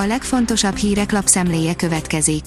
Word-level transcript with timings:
A 0.00 0.06
legfontosabb 0.06 0.76
hírek 0.76 1.12
lapszemléje 1.12 1.74
következik. 1.74 2.46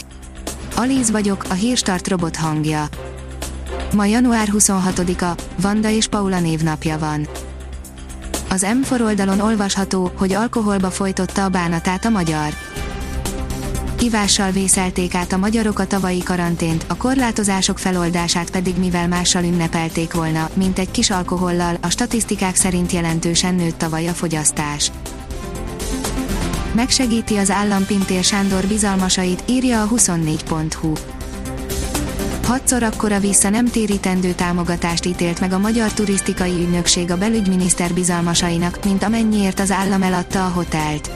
Alíz 0.76 1.12
vagyok, 1.12 1.44
a 1.50 1.54
hírstart 1.54 2.08
robot 2.08 2.36
hangja. 2.36 2.88
Ma 3.94 4.06
január 4.06 4.48
26-a, 4.54 5.42
Vanda 5.62 5.90
és 5.90 6.08
Paula 6.08 6.40
névnapja 6.40 6.98
van. 6.98 7.28
Az 8.50 8.66
M4 8.68 9.02
oldalon 9.02 9.40
olvasható, 9.40 10.12
hogy 10.18 10.34
alkoholba 10.34 10.90
folytotta 10.92 11.44
a 11.44 11.50
bánatát 11.50 12.06
a 12.06 12.10
magyar. 12.10 12.54
Ivással 14.00 14.52
vészelték 14.52 15.16
át 15.16 15.32
a 15.32 15.38
magyarok 15.38 15.80
a 15.80 15.88
tavalyi 15.88 16.24
karantént, 16.24 16.86
a 16.88 16.96
korlátozások 16.96 17.80
feloldását 17.80 18.50
pedig 18.50 18.78
mivel 18.78 19.08
mással 19.08 19.44
ünnepelték 19.44 20.14
volna, 20.14 20.50
mint 20.54 20.80
egy 20.80 20.92
kis 20.92 21.10
alkohollal, 21.10 21.78
a 21.82 21.90
statisztikák 21.90 22.56
szerint 22.56 22.92
jelentősen 22.92 23.56
nőtt 23.56 23.78
tavaly 23.78 24.08
a 24.08 24.14
fogyasztás. 24.14 24.92
Megsegíti 26.74 27.38
az 27.38 27.50
állam 27.50 27.86
Pintér 27.86 28.24
Sándor 28.24 28.66
bizalmasait, 28.68 29.44
írja 29.50 29.82
a 29.82 29.88
24.hu. 29.88 30.94
Hatszor 32.44 32.84
akkora 32.84 33.20
vissza 33.20 33.50
nem 33.50 33.66
térítendő 33.66 34.32
támogatást 34.34 35.06
ítélt 35.06 35.40
meg 35.40 35.54
a 35.54 35.60
Magyar 35.60 35.94
Turisztikai 35.94 36.52
Ügynökség 36.52 37.12
a 37.12 37.18
belügyminiszter 37.18 37.94
bizalmasainak, 37.94 38.86
mint 38.86 39.04
amennyiért 39.04 39.60
az 39.60 39.72
állam 39.72 40.02
eladta 40.02 40.46
a 40.46 40.50
hotelt. 40.50 41.12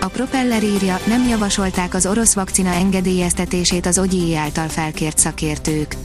A 0.00 0.06
Propeller 0.06 0.62
írja, 0.62 1.00
nem 1.06 1.28
javasolták 1.28 1.94
az 1.94 2.06
orosz 2.06 2.34
vakcina 2.34 2.70
engedélyeztetését 2.70 3.86
az 3.86 3.98
OGI 3.98 4.36
által 4.36 4.68
felkért 4.68 5.18
szakértők. 5.18 5.96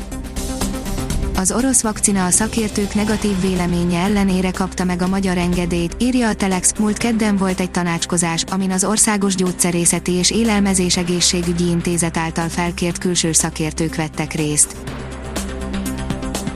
Az 1.38 1.52
orosz 1.52 1.82
vakcina 1.82 2.26
a 2.26 2.30
szakértők 2.30 2.94
negatív 2.94 3.42
véleménye 3.42 4.00
ellenére 4.00 4.52
kapta 4.52 4.84
meg 4.84 5.02
a 5.02 5.08
magyar 5.08 5.38
engedélyt, 5.38 5.96
írja 6.00 6.28
a 6.28 6.34
Telex. 6.34 6.74
Múlt 6.80 6.98
kedden 6.98 7.38
volt 7.38 7.60
egy 7.60 7.72
tanácskozás, 7.72 8.44
amin 8.44 8.72
az 8.72 8.84
Országos 8.84 9.36
Gyógyszerészeti 9.36 10.12
és 10.12 10.32
Élelmezés 10.32 10.98
Egészségügyi 10.98 11.68
Intézet 11.68 12.18
által 12.18 12.50
felkért 12.50 12.98
külső 12.98 13.32
szakértők 13.32 13.96
vettek 13.96 14.34
részt. 14.34 14.76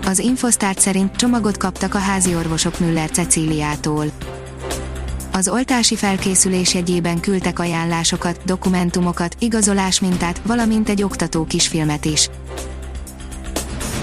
Az 0.05 0.20
Infosztárt 0.20 0.80
szerint 0.80 1.16
csomagot 1.16 1.58
kaptak 1.58 1.95
a 1.95 2.00
házi 2.00 2.36
orvosok 2.36 2.80
Müller 2.80 3.09
Cecíliától 3.09 4.05
az 5.33 5.48
oltási 5.48 5.95
felkészülés 5.95 6.73
jegyében 6.73 7.20
küldtek 7.20 7.59
ajánlásokat, 7.59 8.39
dokumentumokat, 8.45 9.36
igazolásmintát, 9.39 10.42
valamint 10.45 10.89
egy 10.89 11.03
oktató 11.03 11.45
kisfilmet 11.45 12.05
is. 12.05 12.30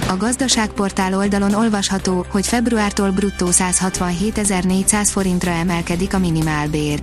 A 0.09 0.17
gazdaságportál 0.17 1.15
oldalon 1.15 1.55
olvasható, 1.55 2.27
hogy 2.31 2.47
februártól 2.47 3.11
bruttó 3.11 3.47
167.400 3.51 5.09
forintra 5.11 5.51
emelkedik 5.51 6.15
a 6.15 6.19
minimálbér. 6.19 7.01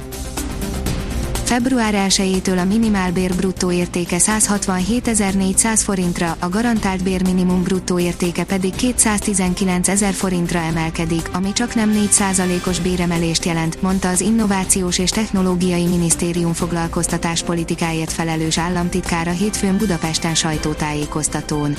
Február 1.44 1.94
1-től 2.08 2.62
a 2.62 2.64
minimálbér 2.64 3.36
bruttó 3.36 3.72
értéke 3.72 4.18
167.400 4.20 5.80
forintra, 5.84 6.36
a 6.40 6.50
garantált 6.50 7.04
bérminimum 7.04 7.64
bruttó 7.64 8.00
értéke 8.00 8.44
pedig 8.44 8.74
219.000 8.78 10.12
forintra 10.14 10.60
emelkedik, 10.60 11.30
ami 11.34 11.54
csak 11.54 11.76
nem 11.76 11.92
4%-os 11.94 12.80
béremelést 12.80 13.46
jelent, 13.46 13.82
mondta 13.82 14.10
az 14.10 14.22
Innovációs 14.22 15.00
és 15.00 15.10
Technológiai 15.10 15.86
Minisztérium 15.86 16.54
foglalkoztatáspolitikáért 16.54 18.12
felelős 18.12 18.58
államtitkára 18.58 19.32
hétfőn 19.32 19.78
Budapesten 19.78 20.36
sajtótájékoztatón. 20.36 21.76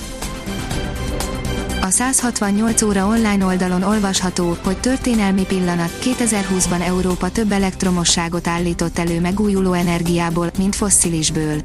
A 1.87 1.91
168 1.91 2.83
óra 2.83 3.07
online 3.07 3.45
oldalon 3.45 3.83
olvasható, 3.83 4.57
hogy 4.65 4.81
történelmi 4.81 5.45
pillanat 5.45 5.91
2020-ban 6.03 6.87
Európa 6.87 7.31
több 7.31 7.53
elektromosságot 7.53 8.47
állított 8.47 8.99
elő 8.99 9.21
megújuló 9.21 9.73
energiából, 9.73 10.51
mint 10.59 10.77
fosszilisből. 10.77 11.61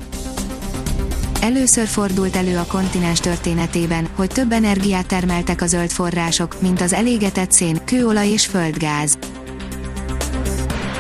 Először 1.40 1.88
fordult 1.88 2.36
elő 2.36 2.58
a 2.58 2.66
kontinens 2.66 3.20
történetében, 3.20 4.08
hogy 4.16 4.30
több 4.30 4.52
energiát 4.52 5.06
termeltek 5.06 5.62
a 5.62 5.68
zöld 5.68 5.92
források, 5.92 6.62
mint 6.62 6.82
az 6.82 6.94
elégetett 6.94 7.52
szén, 7.52 7.86
kőolaj 7.86 8.28
és 8.28 8.46
földgáz. 8.46 9.18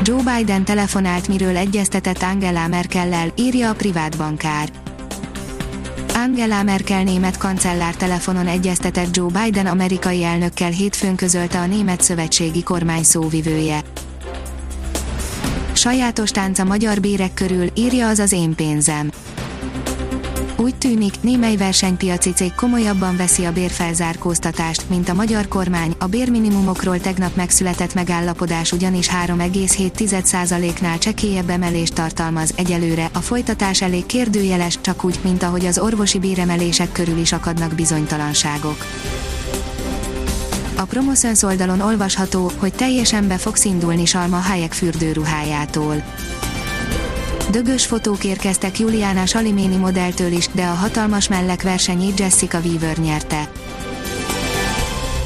Joe 0.03 0.35
Biden 0.35 0.65
telefonált, 0.65 1.27
miről 1.27 1.57
egyeztetett 1.57 2.21
Angela 2.21 2.67
Merkellel, 2.67 3.33
írja 3.35 3.69
a 3.69 3.73
privát 3.73 4.17
bankár. 4.17 4.80
Angela 6.21 6.63
Merkel 6.63 7.03
német 7.03 7.37
kancellár 7.37 7.95
telefonon 7.95 8.47
egyeztetett 8.47 9.15
Joe 9.15 9.43
Biden 9.43 9.65
amerikai 9.65 10.23
elnökkel 10.23 10.69
hétfőn 10.69 11.15
közölte 11.15 11.59
a 11.59 11.65
német 11.65 12.01
szövetségi 12.01 12.63
kormány 12.63 13.03
szóvivője. 13.03 13.81
Sajátos 15.73 16.31
tánca 16.31 16.63
magyar 16.63 16.99
bérek 16.99 17.33
körül, 17.33 17.67
írja 17.75 18.07
az 18.07 18.19
az 18.19 18.31
én 18.31 18.55
pénzem. 18.55 19.11
Úgy 20.61 20.75
tűnik, 20.75 21.21
némely 21.21 21.55
versenypiaci 21.55 22.31
cég 22.31 22.53
komolyabban 22.53 23.15
veszi 23.15 23.45
a 23.45 23.51
bérfelzárkóztatást, 23.51 24.89
mint 24.89 25.09
a 25.09 25.13
magyar 25.13 25.47
kormány, 25.47 25.95
a 25.99 26.05
bérminimumokról 26.05 26.99
tegnap 26.99 27.35
megszületett 27.35 27.93
megállapodás 27.93 28.71
ugyanis 28.71 29.07
3,7%-nál 29.25 30.97
csekélyebb 30.97 31.49
emelést 31.49 31.93
tartalmaz, 31.93 32.53
egyelőre 32.55 33.09
a 33.13 33.19
folytatás 33.19 33.81
elég 33.81 34.05
kérdőjeles, 34.05 34.77
csak 34.81 35.03
úgy, 35.03 35.19
mint 35.23 35.43
ahogy 35.43 35.65
az 35.65 35.79
orvosi 35.79 36.19
béremelések 36.19 36.91
körül 36.91 37.17
is 37.17 37.31
akadnak 37.31 37.73
bizonytalanságok. 37.73 38.85
A 40.77 40.83
Promoszöns 40.83 41.43
oldalon 41.43 41.81
olvasható, 41.81 42.51
hogy 42.57 42.73
teljesen 42.73 43.27
be 43.27 43.37
fogsz 43.37 43.65
indulni 43.65 44.05
Salma 44.05 44.37
Hayek 44.37 44.73
fürdőruhájától 44.73 46.03
Dögös 47.51 47.85
fotók 47.85 48.23
érkeztek 48.23 48.79
Juliana 48.79 49.25
Saliméni 49.25 49.75
modelltől 49.75 50.31
is, 50.31 50.47
de 50.47 50.65
a 50.65 50.73
hatalmas 50.73 51.27
mellek 51.27 51.61
versenyét 51.61 52.19
Jessica 52.19 52.59
Weaver 52.59 52.97
nyerte. 52.97 53.51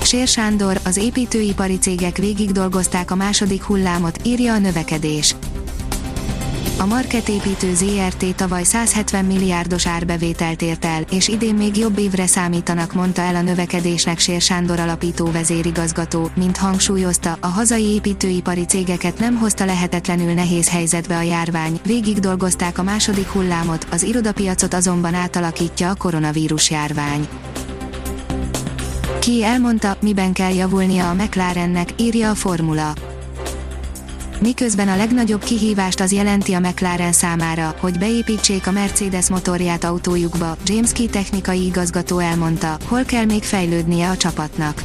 Sér 0.04 0.28
Sándor, 0.28 0.80
az 0.86 0.98
építőipari 0.98 1.78
cégek 1.78 2.18
végig 2.18 2.52
dolgozták 2.52 3.12
a 3.12 3.16
második 3.16 3.64
hullámot, 3.64 4.20
írja 4.24 4.54
a 4.54 4.58
növekedés. 4.58 5.36
A 6.78 6.86
marketépítő 6.86 7.74
ZRT 7.74 8.36
tavaly 8.36 8.64
170 8.64 9.26
milliárdos 9.26 9.88
árbevételt 9.88 10.62
ért 10.62 10.86
el, 10.86 11.02
és 11.12 11.28
idén 11.28 11.56
még 11.56 11.78
jobb 11.78 11.98
évre 11.98 12.28
számítanak, 12.28 12.94
mondta 12.94 13.22
el 13.22 13.36
a 13.36 13.42
növekedésnek 13.42 14.20
Sér 14.20 14.42
Sándor 14.42 14.80
alapító 14.80 15.32
vezérigazgató, 15.32 16.30
mint 16.36 16.58
hangsúlyozta, 16.58 17.38
a 17.40 17.48
hazai 17.48 17.84
építőipari 17.84 18.66
cégeket 18.66 19.20
nem 19.20 19.36
hozta 19.36 19.66
lehetetlenül 19.66 20.34
nehéz 20.34 20.70
helyzetbe 20.70 21.18
a 21.18 21.22
járvány, 21.22 21.80
végig 21.86 22.20
dolgozták 22.20 22.78
a 22.78 22.84
második 22.84 23.28
hullámot, 23.28 23.88
az 23.92 24.04
irodapiacot 24.04 24.74
azonban 24.74 25.14
átalakítja 25.14 25.90
a 25.90 25.96
koronavírus 25.96 26.70
járvány. 26.70 27.28
Ki 29.20 29.44
elmondta, 29.44 29.98
miben 30.02 30.34
kell 30.34 30.54
javulnia 30.54 31.10
a 31.10 31.14
McLarennek, 31.14 31.90
írja 31.98 32.30
a 32.30 32.36
formula 32.36 32.94
miközben 34.40 34.88
a 34.88 34.96
legnagyobb 34.96 35.44
kihívást 35.44 36.00
az 36.00 36.12
jelenti 36.12 36.54
a 36.54 36.60
McLaren 36.60 37.12
számára, 37.12 37.76
hogy 37.80 38.00
beépítsék 38.00 38.68
a 38.68 38.72
Mercedes 38.72 39.30
motorját 39.30 39.84
autójukba, 39.84 40.58
James 40.66 40.92
Key 40.92 41.08
technikai 41.08 41.66
igazgató 41.66 42.20
elmondta, 42.20 42.78
hol 42.88 43.04
kell 43.04 43.26
még 43.26 43.44
fejlődnie 43.44 44.10
a 44.10 44.18
csapatnak. 44.18 44.84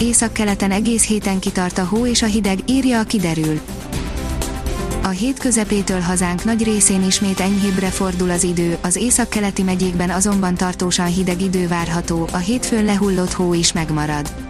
Északkeleten 0.00 0.70
egész 0.70 1.06
héten 1.06 1.38
kitart 1.38 1.78
a 1.78 1.84
hó 1.84 2.06
és 2.06 2.22
a 2.22 2.26
hideg, 2.26 2.58
írja 2.66 2.98
a 2.98 3.04
kiderül. 3.04 3.60
A 5.02 5.08
hét 5.08 5.38
közepétől 5.38 6.00
hazánk 6.00 6.44
nagy 6.44 6.62
részén 6.62 7.02
ismét 7.02 7.40
enyhébbre 7.40 7.88
fordul 7.88 8.30
az 8.30 8.42
idő, 8.42 8.78
az 8.80 8.96
északkeleti 8.96 9.62
megyékben 9.62 10.10
azonban 10.10 10.54
tartósan 10.54 11.06
hideg 11.06 11.40
idő 11.40 11.68
várható, 11.68 12.28
a 12.32 12.36
hétfőn 12.36 12.84
lehullott 12.84 13.32
hó 13.32 13.54
is 13.54 13.72
megmarad. 13.72 14.49